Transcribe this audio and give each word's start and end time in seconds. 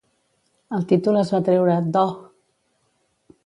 El 0.77 0.87
títol 0.93 1.21
es 1.21 1.33
va 1.35 1.41
treure 1.51 1.77
d'Oh! 1.97 2.17